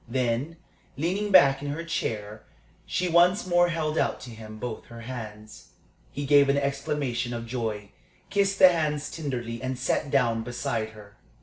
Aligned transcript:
Then, 0.09 0.57
leaning 0.97 1.29
back 1.29 1.61
in 1.61 1.67
her 1.69 1.83
chair, 1.83 2.41
she 2.87 3.07
once 3.07 3.45
more 3.45 3.69
held 3.69 3.99
out 3.99 4.19
to 4.21 4.31
him 4.31 4.57
both 4.57 4.85
her 4.85 5.01
hands. 5.01 5.73
He 6.11 6.25
gave 6.25 6.49
an 6.49 6.57
exclamation 6.57 7.35
of 7.35 7.45
joy, 7.45 7.91
kissed 8.31 8.57
the 8.57 8.69
hands 8.73 9.11
tenderly, 9.11 9.61
and 9.61 9.77
sat 9.77 10.09
down 10.09 10.41
beside 10.41 10.89
her. 10.97 11.17